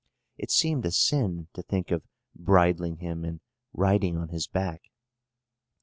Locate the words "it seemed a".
0.35-0.91